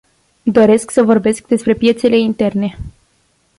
[0.43, 2.77] Doresc să vorbesc despre piețele interne.